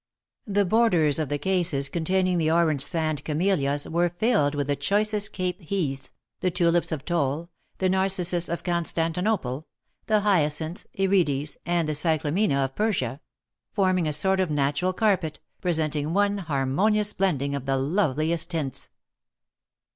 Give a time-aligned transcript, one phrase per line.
[0.47, 5.31] The borders of the cases containing the orange sand camellias were filled with the choicest
[5.31, 9.67] cape heaths, the tulips of Thol, the narcissus of Constantinople,
[10.07, 13.21] the hyacinth, irides, and cyclamina of Persia;
[13.73, 18.89] forming a sort of natural carpet, presenting one harmonious blending of the loveliest tints.